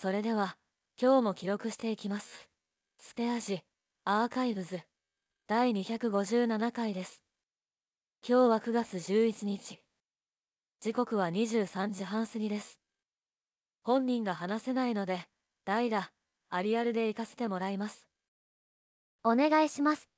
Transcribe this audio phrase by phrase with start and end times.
[0.00, 0.56] それでは、
[0.96, 2.48] 今日も記録していきます。
[3.00, 3.62] ステアジ、
[4.04, 4.78] アーカイブズ、
[5.48, 7.20] 第257回です。
[8.24, 9.80] 今日は9月11日。
[10.78, 12.78] 時刻は23時半過ぎです。
[13.82, 15.26] 本人が話せないので、
[15.64, 16.12] 代打、
[16.48, 18.06] アリアルで行かせてもらいます。
[19.24, 20.08] お願いします。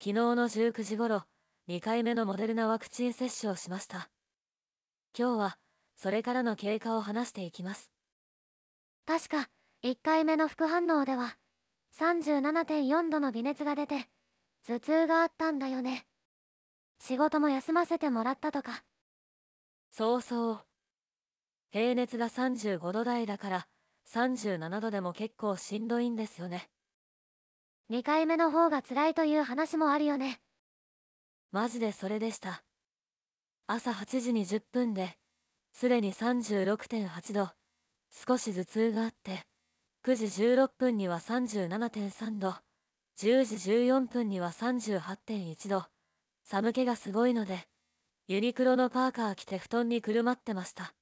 [0.00, 1.22] 昨日の19時頃、
[1.68, 4.10] 2回目のモデルナワクチン接種をしました。
[5.16, 5.58] 今日は、
[5.94, 7.91] それからの経過を話していきます。
[9.04, 9.48] 確か、
[9.82, 11.36] 1回目の副反応では、
[11.98, 14.08] 37.4度の微熱が出て、
[14.66, 16.06] 頭痛があったんだよね。
[17.00, 18.84] 仕事も休ませてもらったとか。
[19.90, 20.60] そうそう。
[21.70, 23.66] 平熱が35度台だから、
[24.08, 26.70] 37度でも結構しんどいんですよね。
[27.90, 30.40] 2回目の方が辛いという話もあるよね。
[31.50, 32.62] マジでそれでした。
[33.66, 35.18] 朝8時に10分で、
[35.72, 37.50] すでに36.8度、
[38.12, 39.40] 少し頭痛があって、
[40.04, 42.54] 9時16分には37.3度、
[43.18, 45.86] 10時14分には38.1度、
[46.44, 47.66] 寒気がすごいので、
[48.28, 50.94] ユニクロのパーカー着て布団にくるまってました。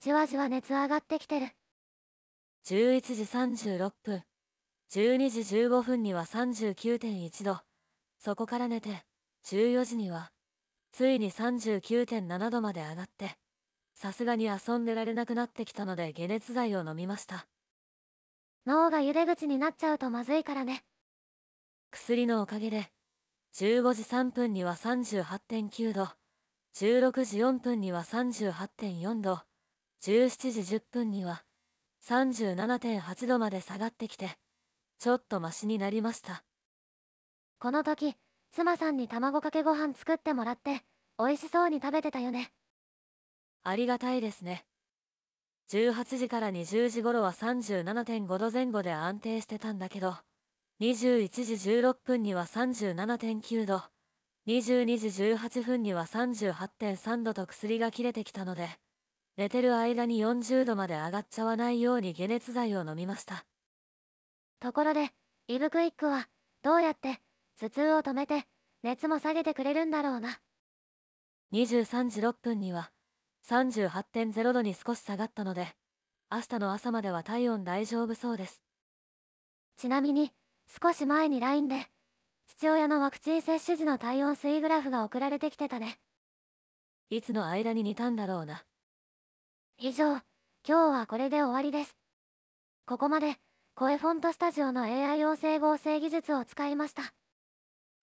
[0.00, 1.48] じわじわ熱上がってきてる。
[2.66, 3.22] 11時
[3.68, 4.22] 36分、
[4.90, 7.60] 12時15分には39.1度、
[8.18, 9.04] そこから寝て、
[9.46, 10.32] 14時には、
[10.92, 13.36] ついに39.7度まで上がって、
[14.00, 17.46] さすがに遊んでられなくなってきたので解熱剤を飲みました。
[18.64, 20.84] 脳が茹で口になっちゃうとまずいからね。
[21.90, 22.90] 薬のおかげで、
[23.56, 26.08] 15時3分には38.9度、
[26.76, 29.42] 16時4分には38.4度、
[30.02, 31.44] 17時10分には
[32.02, 34.30] 37.8度まで下がってきて、
[34.98, 36.42] ちょっとマシになりました。
[37.58, 38.14] この時、
[38.50, 40.80] 妻さんに卵かけご飯作ってもらって、
[41.18, 42.50] 美味しそうに食べてたよね。
[43.62, 44.64] ありがたいですね。
[45.70, 50.16] 18時から20時頃は37.5度前後で安定してたんだけど、
[50.80, 53.82] 21時16分には37.9度、
[54.46, 58.68] 22時18分には38.3度と薬が切れてきたので、
[59.36, 63.44] 寝てる間に40度まで上がっちゃわないように解熱剤を飲みました。
[64.58, 65.10] ところで、
[65.48, 66.28] イブクイックは、
[66.62, 67.20] どうやって、
[67.60, 68.44] 頭痛を止めて、
[68.82, 70.40] 熱も下げてくれるんだろうな。
[71.52, 72.90] 23時6分には
[73.50, 75.66] 38.0度に少し下がったので、
[76.30, 78.62] 明日の朝までは体温大丈夫そうです。
[79.76, 80.30] ちなみに、
[80.80, 81.86] 少し前に LINE で、
[82.46, 85.98] 父親のワクチン接種時の体温推グラフが送られてきてたね。
[87.08, 88.62] いつの間に似たんだろうな。
[89.78, 90.22] 以上、今
[90.64, 91.96] 日はこれで終わりです。
[92.86, 93.34] ここまで、
[93.74, 97.02] 声フォントスタジオの AI 音声合成技術を使いました。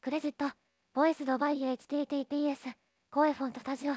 [0.00, 0.46] クレジット、
[0.92, 2.56] ボイスドバイ HTTPS、
[3.12, 3.94] 声フォントスタジオ。